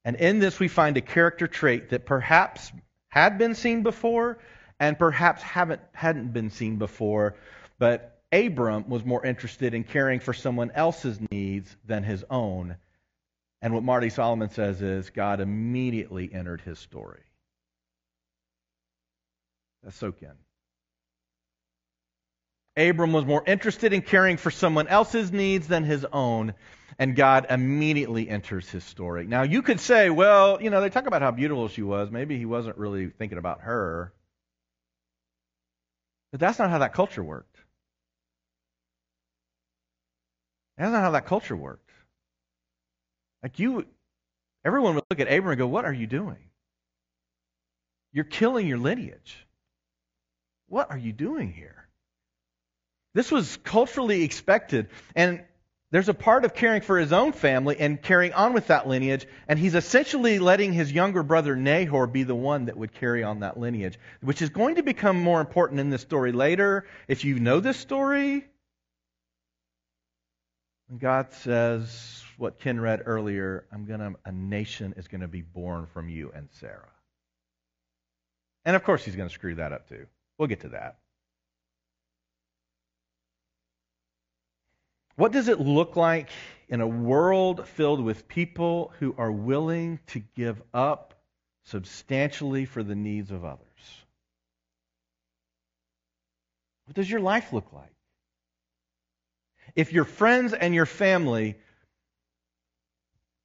[0.06, 2.72] And in this, we find a character trait that perhaps
[3.10, 4.38] had been seen before
[4.80, 7.36] and perhaps haven't, hadn't been seen before,
[7.80, 12.78] but Abram was more interested in caring for someone else's needs than his own.
[13.62, 17.24] And what Marty Solomon says is God immediately entered his story.
[19.84, 20.34] That's soak in.
[22.78, 26.54] Abram was more interested in caring for someone else's needs than his own,
[27.00, 29.26] and God immediately enters his story.
[29.26, 32.12] Now, you could say, well, you know, they talk about how beautiful she was.
[32.12, 34.14] Maybe he wasn't really thinking about her.
[36.32, 37.58] But that's not how that culture worked.
[40.78, 41.87] That's not how that culture worked.
[43.44, 43.86] Like you,
[44.66, 46.38] everyone would look at Abram and go, What are you doing?
[48.14, 49.46] You're killing your lineage.
[50.68, 51.88] What are you doing here?
[53.14, 54.90] This was culturally expected.
[55.16, 55.44] And
[55.90, 59.26] there's a part of caring for his own family and carrying on with that lineage,
[59.48, 63.40] and he's essentially letting his younger brother Nahor be the one that would carry on
[63.40, 66.86] that lineage, which is going to become more important in this story later.
[67.08, 68.46] If you know this story,
[71.00, 76.08] God says, what Ken read earlier, I'm gonna a nation is gonna be born from
[76.08, 76.92] you and Sarah.
[78.64, 80.06] And of course he's gonna screw that up too.
[80.38, 81.00] We'll get to that.
[85.16, 86.30] What does it look like
[86.70, 91.16] in a world filled with people who are willing to give up
[91.66, 93.66] substantially for the needs of others?
[96.86, 97.96] What does your life look like?
[99.76, 101.58] If your friends and your family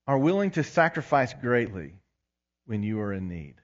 [0.06, 1.94] are willing to sacrifice greatly
[2.66, 3.54] when you are in need.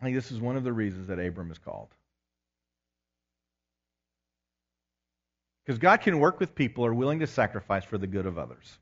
[0.00, 1.88] I think this is one of the reasons that Abram is called.
[5.64, 8.38] Because God can work with people who are willing to sacrifice for the good of
[8.38, 8.78] others.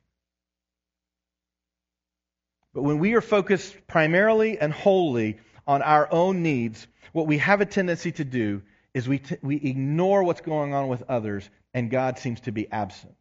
[2.74, 7.60] But when we are focused primarily and wholly on our own needs, what we have
[7.60, 11.90] a tendency to do is we, t- we ignore what's going on with others, and
[11.90, 13.14] God seems to be absent.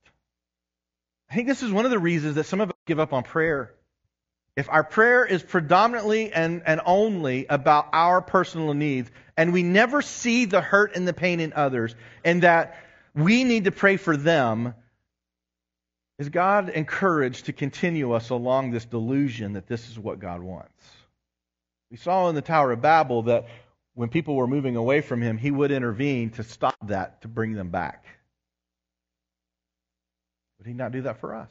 [1.29, 3.23] I think this is one of the reasons that some of us give up on
[3.23, 3.73] prayer.
[4.55, 10.01] If our prayer is predominantly and, and only about our personal needs, and we never
[10.01, 12.77] see the hurt and the pain in others, and that
[13.15, 14.75] we need to pray for them,
[16.19, 20.71] is God encouraged to continue us along this delusion that this is what God wants?
[21.89, 23.47] We saw in the Tower of Babel that
[23.95, 27.53] when people were moving away from him, he would intervene to stop that, to bring
[27.53, 28.05] them back.
[30.63, 31.49] Would he not do that for us?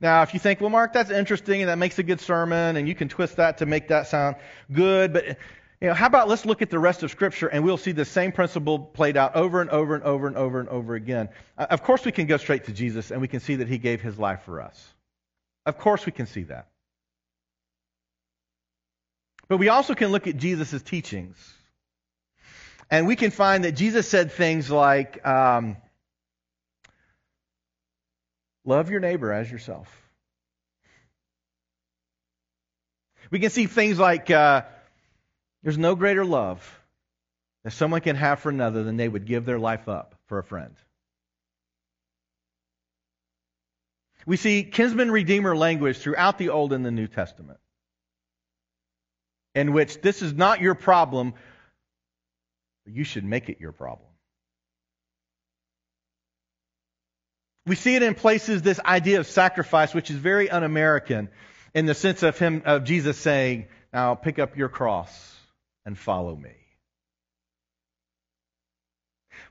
[0.00, 2.88] Now, if you think, well, Mark, that's interesting and that makes a good sermon, and
[2.88, 4.34] you can twist that to make that sound
[4.72, 5.24] good, but
[5.80, 8.04] you know, how about let's look at the rest of Scripture and we'll see the
[8.04, 11.28] same principle played out over and over and over and over and over again.
[11.56, 13.78] Uh, of course, we can go straight to Jesus and we can see that He
[13.78, 14.92] gave His life for us.
[15.66, 16.66] Of course, we can see that.
[19.46, 21.36] But we also can look at Jesus' teachings.
[22.90, 25.76] And we can find that Jesus said things like, um,
[28.68, 29.88] Love your neighbor as yourself.
[33.30, 34.64] We can see things like uh,
[35.62, 36.60] there's no greater love
[37.64, 40.44] that someone can have for another than they would give their life up for a
[40.44, 40.76] friend.
[44.26, 47.60] We see kinsman redeemer language throughout the Old and the New Testament,
[49.54, 51.32] in which this is not your problem,
[52.84, 54.07] but you should make it your problem.
[57.68, 61.28] We see it in places, this idea of sacrifice, which is very un American
[61.74, 65.36] in the sense of him of Jesus saying, Now pick up your cross
[65.84, 66.54] and follow me.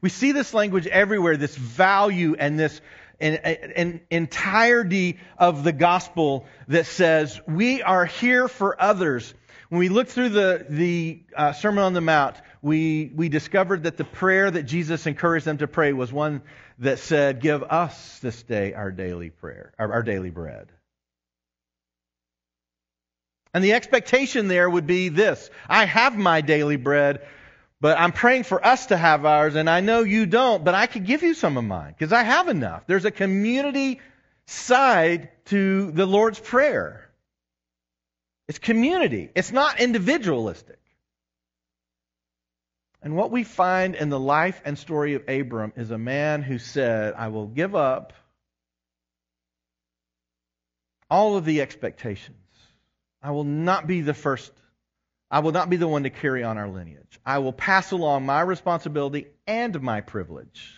[0.02, 2.82] We see this language everywhere, this value and this
[3.20, 9.34] an, entirety of the gospel that says we are here for others.
[9.70, 13.98] When we look through the, the uh, Sermon on the Mount, we, we discovered that
[13.98, 16.42] the prayer that Jesus encouraged them to pray was one
[16.80, 20.68] that said, Give us this day our daily prayer, our, our daily bread.
[23.54, 27.26] And the expectation there would be this I have my daily bread,
[27.80, 30.88] but I'm praying for us to have ours, and I know you don't, but I
[30.88, 32.84] could give you some of mine because I have enough.
[32.88, 34.00] There's a community
[34.46, 37.10] side to the Lord's Prayer.
[38.48, 40.80] It's community, it's not individualistic.
[43.02, 46.58] And what we find in the life and story of Abram is a man who
[46.58, 48.14] said, I will give up
[51.10, 52.38] all of the expectations.
[53.22, 54.52] I will not be the first.
[55.30, 57.20] I will not be the one to carry on our lineage.
[57.26, 60.74] I will pass along my responsibility and my privilege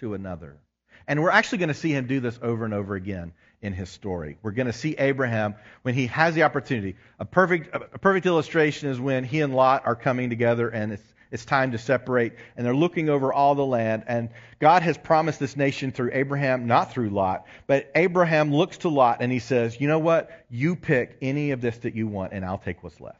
[0.00, 0.58] to another.
[1.06, 3.90] And we're actually going to see him do this over and over again in his
[3.90, 4.38] story.
[4.42, 6.96] We're going to see Abraham when he has the opportunity.
[7.18, 11.11] A perfect, a perfect illustration is when he and Lot are coming together and it's,
[11.32, 14.04] it's time to separate and they're looking over all the land.
[14.06, 14.28] And
[14.60, 17.46] God has promised this nation through Abraham, not through Lot.
[17.66, 20.30] But Abraham looks to Lot and he says, You know what?
[20.50, 23.18] You pick any of this that you want and I'll take what's left.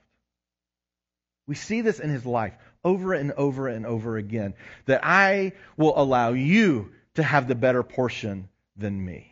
[1.47, 4.55] We see this in his life over and over and over again
[4.87, 9.32] that I will allow you to have the better portion than me.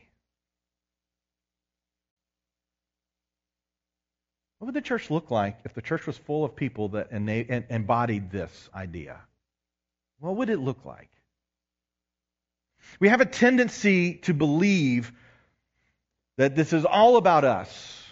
[4.60, 8.30] What would the church look like if the church was full of people that embodied
[8.30, 9.18] this idea?
[10.18, 11.08] What would it look like?
[12.98, 15.12] We have a tendency to believe
[16.36, 18.02] that this is all about us.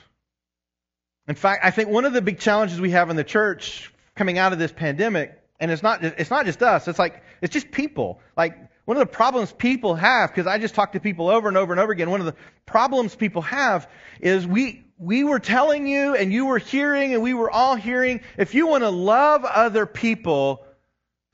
[1.29, 4.39] In fact, I think one of the big challenges we have in the church coming
[4.39, 7.71] out of this pandemic, and it's not, it's not just us, it's like, it's just
[7.71, 8.21] people.
[8.39, 8.57] Like,
[8.87, 11.75] one of the problems people have, because I just talk to people over and over
[11.75, 13.87] and over again, one of the problems people have
[14.23, 18.21] is we, we were telling you and you were hearing and we were all hearing
[18.37, 20.65] if you want to love other people,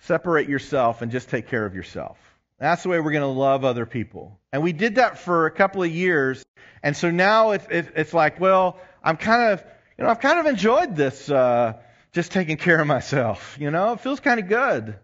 [0.00, 2.18] separate yourself and just take care of yourself.
[2.58, 4.38] That's the way we're going to love other people.
[4.52, 6.44] And we did that for a couple of years.
[6.82, 9.64] And so now it's, it's like, well, I'm kind of,
[9.98, 11.74] you know, I've kind of enjoyed this, uh,
[12.12, 13.56] just taking care of myself.
[13.58, 14.94] You know, it feels kind of good.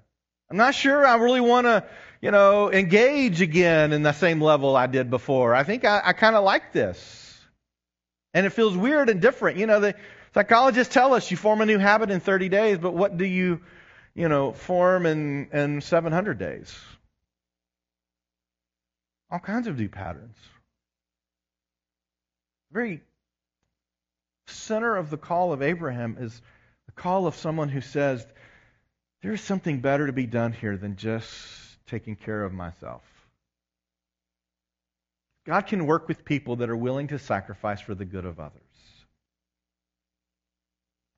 [0.51, 1.85] I'm not sure I really want to,
[2.21, 5.55] you know, engage again in the same level I did before.
[5.55, 7.30] I think I, I kind of like this.
[8.35, 9.59] And it feels weird and different.
[9.59, 9.95] You know, the
[10.35, 13.61] psychologists tell us you form a new habit in 30 days, but what do you,
[14.15, 16.79] you know, form in, in 700 days?
[19.31, 20.37] All kinds of new patterns.
[22.73, 23.01] Very
[24.47, 26.41] center of the call of Abraham is
[26.87, 28.25] the call of someone who says,
[29.23, 31.27] there's something better to be done here than just
[31.87, 33.03] taking care of myself.
[35.47, 38.61] God can work with people that are willing to sacrifice for the good of others.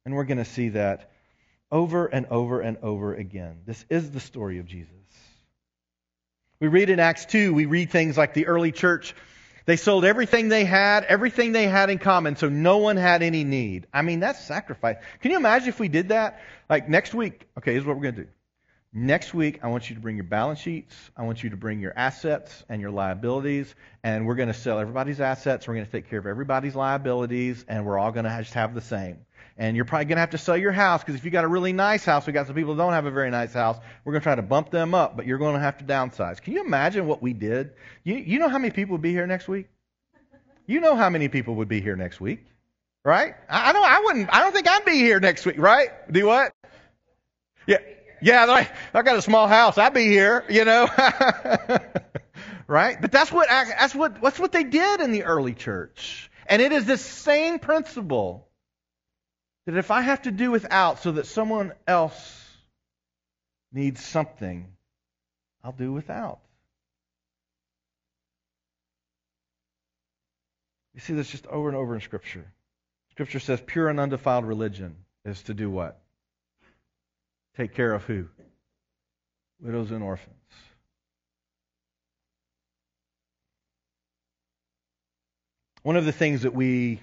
[0.04, 1.10] And we're going to see that
[1.70, 3.62] over and over and over again.
[3.66, 4.92] This is the story of Jesus.
[6.60, 9.14] We read in Acts 2, we read things like the early church.
[9.64, 13.44] They sold everything they had, everything they had in common, so no one had any
[13.44, 13.86] need.
[13.92, 14.96] I mean, that's sacrifice.
[15.20, 16.40] Can you imagine if we did that?
[16.68, 18.28] Like next week, okay, here's what we're going to do.
[18.94, 20.94] Next week, I want you to bring your balance sheets.
[21.16, 23.74] I want you to bring your assets and your liabilities.
[24.04, 25.66] And we're going to sell everybody's assets.
[25.66, 27.64] We're going to take care of everybody's liabilities.
[27.68, 29.24] And we're all going to just have the same.
[29.56, 31.48] And you're probably going to have to sell your house because if you got a
[31.48, 33.78] really nice house, we got some people who don't have a very nice house.
[34.04, 36.42] We're going to try to bump them up, but you're going to have to downsize.
[36.42, 37.72] Can you imagine what we did?
[38.04, 39.68] You, you know how many people would be here next week?
[40.66, 42.44] You know how many people would be here next week,
[43.04, 43.34] right?
[43.48, 43.84] I, I don't.
[43.84, 44.34] I wouldn't.
[44.34, 45.90] I don't think I'd be here next week, right?
[46.10, 46.52] Do what?
[47.66, 47.78] Yeah.
[48.22, 49.78] Yeah, I, I got a small house.
[49.78, 50.88] I'd be here, you know.
[52.68, 53.00] right?
[53.00, 56.30] But that's what that's what that's what they did in the early church.
[56.46, 58.48] And it is the same principle
[59.66, 62.46] that if I have to do without so that someone else
[63.72, 64.68] needs something,
[65.64, 66.40] I'll do without.
[70.94, 72.52] You see this just over and over in Scripture.
[73.12, 76.01] Scripture says pure and undefiled religion is to do what?
[77.56, 78.28] Take care of who?
[79.60, 80.36] Widows and orphans.
[85.82, 87.00] One of the things that we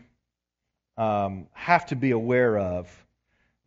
[0.98, 2.90] um, have to be aware of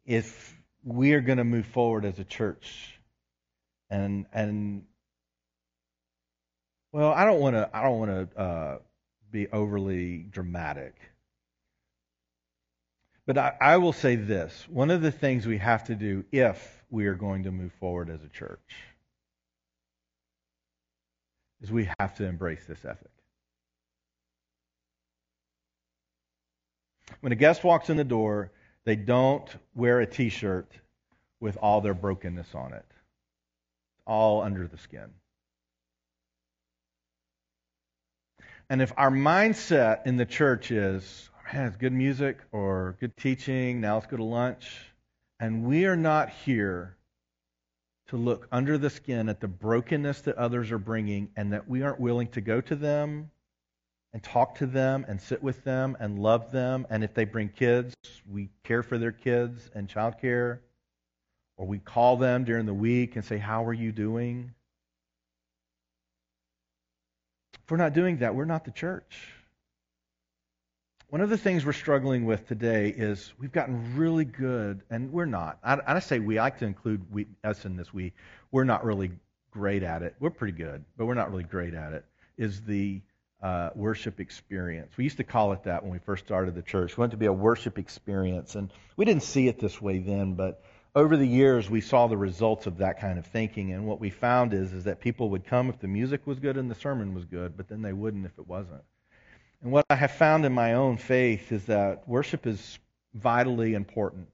[0.06, 2.98] if we are going to move forward as a church,
[3.90, 4.84] and and
[6.92, 8.78] well, I don't want to I don't want to uh,
[9.30, 10.94] be overly dramatic,
[13.26, 14.66] but I, I will say this.
[14.68, 18.10] One of the things we have to do if we are going to move forward
[18.10, 18.60] as a church
[21.60, 23.10] is we have to embrace this ethic.
[27.20, 28.52] When a guest walks in the door,
[28.84, 30.72] they don't wear a t shirt
[31.40, 32.84] with all their brokenness on it.
[32.88, 35.10] it's All under the skin.
[38.68, 43.80] And if our mindset in the church is, man, it's good music or good teaching,
[43.80, 44.92] now let's go to lunch,
[45.38, 46.96] and we are not here
[48.06, 51.82] to look under the skin at the brokenness that others are bringing and that we
[51.82, 53.30] aren't willing to go to them
[54.12, 56.86] and talk to them and sit with them and love them.
[56.90, 57.94] And if they bring kids,
[58.30, 60.60] we care for their kids and child care.
[61.56, 64.52] Or we call them during the week and say, How are you doing?
[67.54, 69.41] If we're not doing that, we're not the church.
[71.12, 75.26] One of the things we're struggling with today is we've gotten really good, and we're
[75.26, 75.58] not.
[75.62, 78.14] I, I say we, I like to include we, us in this we.
[78.50, 79.10] We're not really
[79.50, 80.14] great at it.
[80.20, 82.06] We're pretty good, but we're not really great at it.
[82.38, 83.02] Is the
[83.42, 84.96] uh, worship experience.
[84.96, 86.96] We used to call it that when we first started the church.
[86.96, 88.54] We wanted to be a worship experience.
[88.54, 92.16] And we didn't see it this way then, but over the years we saw the
[92.16, 93.74] results of that kind of thinking.
[93.74, 96.56] And what we found is, is that people would come if the music was good
[96.56, 98.82] and the sermon was good, but then they wouldn't if it wasn't.
[99.62, 102.78] And what I have found in my own faith is that worship is
[103.14, 104.28] vitally important.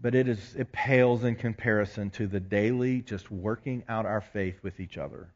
[0.00, 4.60] But it is it pales in comparison to the daily just working out our faith
[4.62, 5.32] with each other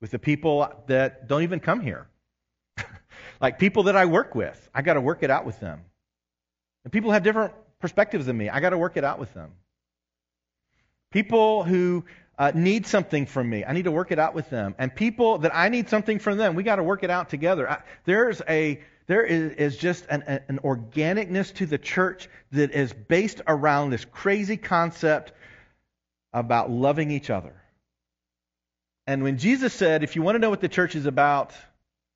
[0.00, 2.08] with the people that don't even come here.
[3.40, 5.82] like people that I work with, I got to work it out with them.
[6.84, 8.48] And people have different perspectives than me.
[8.48, 9.50] I got to work it out with them.
[11.10, 12.04] People who
[12.40, 14.74] uh, need something from me, I need to work it out with them.
[14.78, 17.70] And people that I need something from them, we got to work it out together.
[17.70, 22.94] I, there's a there is, is just an, an organicness to the church that is
[22.94, 25.32] based around this crazy concept
[26.32, 27.52] about loving each other.
[29.06, 31.52] And when Jesus said, if you want to know what the church is about,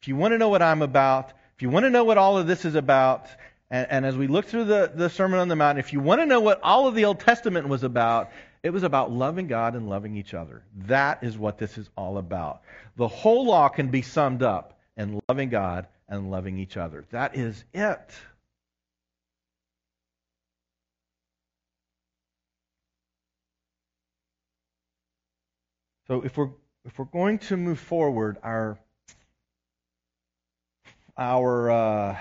[0.00, 2.38] if you want to know what I'm about, if you want to know what all
[2.38, 3.26] of this is about,
[3.70, 6.22] and, and as we look through the, the Sermon on the Mount, if you want
[6.22, 8.30] to know what all of the Old Testament was about,
[8.64, 10.64] it was about loving God and loving each other.
[10.86, 12.62] That is what this is all about.
[12.96, 17.04] The whole law can be summed up in loving God and loving each other.
[17.10, 18.10] That is it.
[26.08, 26.50] So if we're
[26.86, 28.78] if we're going to move forward, our
[31.18, 32.18] our uh,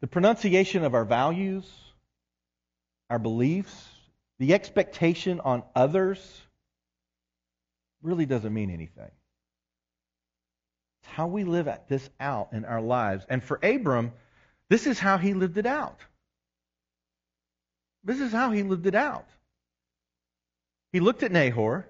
[0.00, 1.70] the pronunciation of our values,
[3.12, 3.90] our beliefs,
[4.38, 6.18] the expectation on others
[8.02, 9.10] really doesn't mean anything.
[11.02, 13.26] It's how we live this out in our lives.
[13.28, 14.12] And for Abram,
[14.70, 15.98] this is how he lived it out.
[18.02, 19.26] This is how he lived it out.
[20.90, 21.86] He looked at Nahor,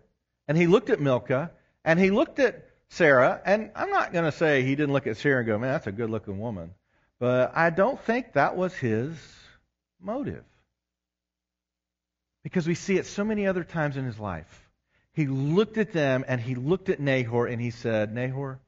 [0.48, 1.52] and he looked at Milcah,
[1.84, 5.18] and he looked at Sarah, and I'm not going to say he didn't look at
[5.18, 6.74] Sarah and go, man, that's a good looking woman.
[7.20, 9.16] But I don't think that was his
[10.00, 10.42] motive.
[12.43, 14.68] Because we see it so many other times in his life.
[15.12, 18.59] He looked at them and he looked at Nahor and he said, Nahor.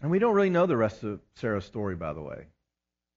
[0.00, 2.46] And we don't really know the rest of Sarah's story, by the way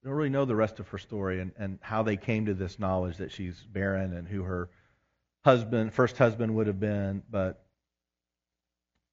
[0.04, 2.54] We don't really know the rest of her story and, and how they came to
[2.54, 4.70] this knowledge that she's barren and who her
[5.44, 7.24] husband, first husband, would have been.
[7.30, 7.66] But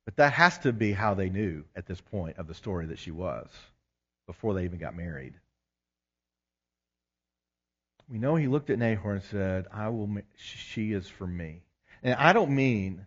[0.04, 2.98] but that has to be how they knew at this point of the story that
[2.98, 3.48] she was
[4.26, 5.34] before they even got married.
[8.12, 10.18] We know he looked at Nahor and said, "I will.
[10.36, 11.62] She is for me."
[12.02, 13.06] And I don't mean,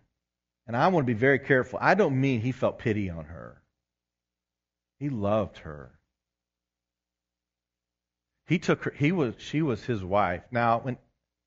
[0.66, 1.78] and I want to be very careful.
[1.80, 3.62] I don't mean he felt pity on her.
[4.98, 5.92] He loved her.
[8.48, 10.42] He took her, he was, she was his wife.
[10.50, 10.96] Now, when,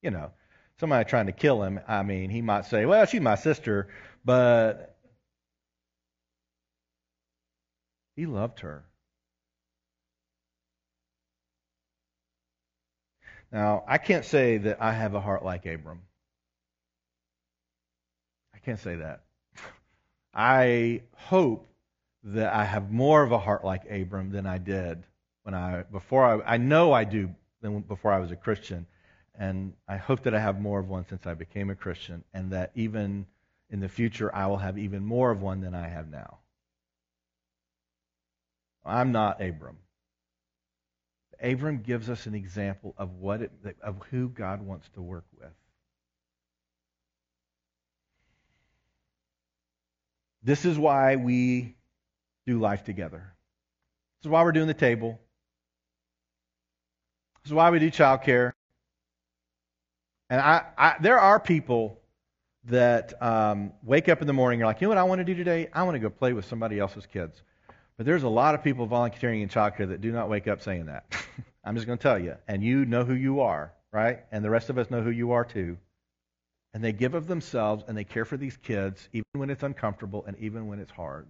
[0.02, 0.32] you know,
[0.80, 3.88] somebody trying to kill him, I mean, he might say, well, she's my sister,
[4.24, 4.98] but
[8.16, 8.86] he loved her.
[13.52, 16.02] Now, I can't say that I have a heart like Abram.
[18.54, 19.24] I can't say that.
[20.34, 21.68] I hope
[22.24, 25.04] that I have more of a heart like Abram than I did
[25.44, 28.86] when I before I I know I do than before I was a Christian,
[29.36, 32.52] and I hope that I have more of one since I became a Christian, and
[32.52, 33.26] that even
[33.70, 36.40] in the future I will have even more of one than I have now.
[38.86, 39.78] I'm not Abram.
[41.42, 45.50] Abram gives us an example of what it, of who God wants to work with.
[50.44, 51.76] This is why we
[52.46, 53.34] do life together.
[54.20, 55.20] This is why we're doing the table.
[57.44, 58.54] This is why we do childcare.
[60.30, 62.00] And I, I, there are people
[62.66, 65.20] that um, wake up in the morning and are like, you know what I want
[65.20, 65.70] to do today?
[65.74, 67.42] I want to go play with somebody else's kids.
[68.00, 70.86] But there's a lot of people volunteering in childcare that do not wake up saying
[70.86, 71.14] that.
[71.66, 72.38] I'm just going to tell you.
[72.48, 74.20] And you know who you are, right?
[74.32, 75.78] And the rest of us know who you are too.
[76.74, 80.24] And they give of themselves and they care for these kids even when it's uncomfortable
[80.26, 81.28] and even when it's hard.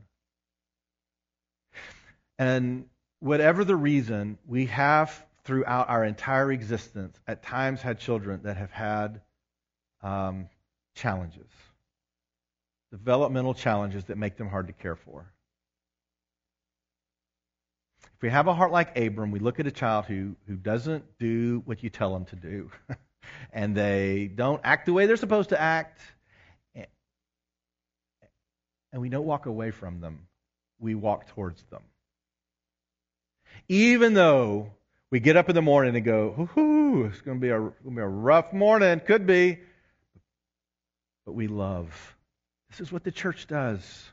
[2.38, 2.86] And
[3.18, 8.70] whatever the reason, we have throughout our entire existence at times had children that have
[8.70, 9.22] had
[10.04, 10.48] um,
[10.94, 11.50] challenges,
[12.92, 15.34] developmental challenges that make them hard to care for.
[18.20, 21.06] If we have a heart like Abram, we look at a child who, who doesn't
[21.20, 22.70] do what you tell them to do,
[23.54, 26.02] and they don't act the way they're supposed to act,
[26.76, 26.86] and
[29.02, 30.28] we don't walk away from them,
[30.80, 31.82] we walk towards them.
[33.70, 34.74] Even though
[35.12, 37.72] we get up in the morning and go, hoo it's going to be a, going
[37.86, 39.60] to be a rough morning, could be,
[41.26, 42.18] but we love.
[42.70, 44.10] This is what the church does.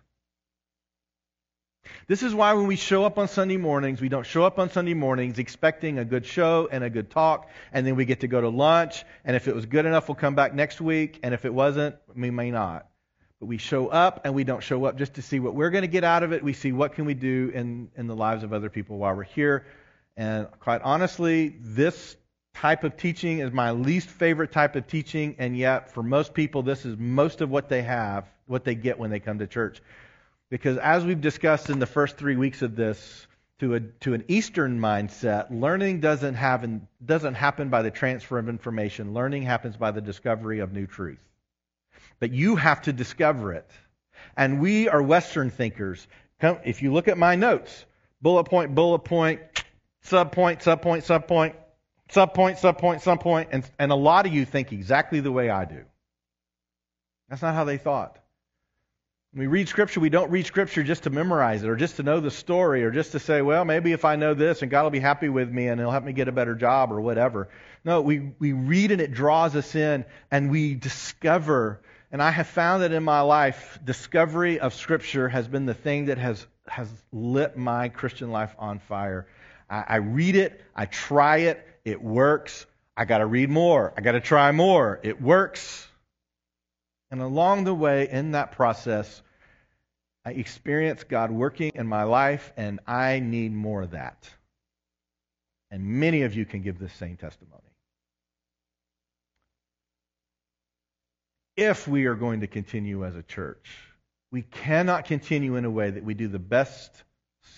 [2.06, 4.70] This is why when we show up on Sunday mornings, we don't show up on
[4.70, 8.28] Sunday mornings expecting a good show and a good talk, and then we get to
[8.28, 11.34] go to lunch, and if it was good enough, we'll come back next week, and
[11.34, 12.88] if it wasn't, we may not.
[13.40, 15.82] But we show up, and we don't show up just to see what we're going
[15.82, 16.42] to get out of it.
[16.42, 19.24] We see what can we do in, in the lives of other people while we're
[19.24, 19.66] here.
[20.16, 22.16] And quite honestly, this
[22.54, 26.62] type of teaching is my least favorite type of teaching, and yet for most people,
[26.62, 29.82] this is most of what they have, what they get when they come to church.
[30.48, 33.26] Because as we've discussed in the first three weeks of this,
[33.58, 36.68] to, a, to an Eastern mindset, learning doesn't, have,
[37.04, 39.14] doesn't happen by the transfer of information.
[39.14, 41.22] Learning happens by the discovery of new truth.
[42.20, 43.70] But you have to discover it.
[44.36, 46.06] And we are Western thinkers.
[46.40, 47.84] If you look at my notes,
[48.20, 49.40] bullet point, bullet point,
[50.02, 51.56] sub point, sub point, sub point,
[52.10, 55.32] sub point, sub point, sub point, and, and a lot of you think exactly the
[55.32, 55.82] way I do.
[57.28, 58.18] That's not how they thought.
[59.36, 62.02] When we read Scripture, we don't read Scripture just to memorize it or just to
[62.02, 64.84] know the story or just to say, well, maybe if I know this and God
[64.84, 67.50] will be happy with me and He'll help me get a better job or whatever.
[67.84, 71.82] No, we, we read and it draws us in and we discover.
[72.10, 76.06] And I have found that in my life, discovery of Scripture has been the thing
[76.06, 79.26] that has, has lit my Christian life on fire.
[79.68, 82.64] I, I read it, I try it, it works.
[82.96, 85.86] I got to read more, I got to try more, it works.
[87.10, 89.22] And along the way, in that process,
[90.26, 94.28] I experience God working in my life, and I need more of that.
[95.70, 97.62] And many of you can give this same testimony.
[101.56, 103.78] If we are going to continue as a church,
[104.32, 107.04] we cannot continue in a way that we do the best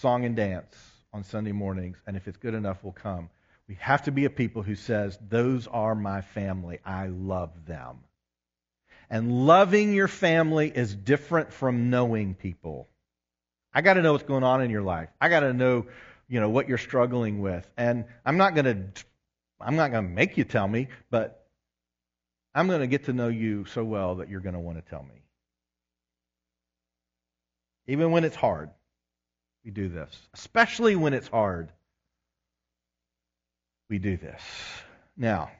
[0.01, 0.77] song and dance
[1.15, 3.31] on Sunday mornings, and if it's good enough, we'll come.
[3.67, 6.81] We have to be a people who says, Those are my family.
[6.85, 8.01] I love them.
[9.11, 12.89] And loving your family is different from knowing people.
[13.73, 15.09] I got to know what's going on in your life.
[15.21, 15.87] I got to know,
[16.29, 17.69] you know, what you're struggling with.
[17.77, 19.05] And I'm not going to
[19.61, 21.47] I'm not going to make you tell me, but
[22.55, 24.91] I'm going to get to know you so well that you're going to want to
[24.91, 25.23] tell me.
[27.87, 28.71] Even when it's hard,
[29.65, 30.15] we do this.
[30.35, 31.73] Especially when it's hard,
[33.89, 34.43] we do this.
[35.17, 35.51] Now,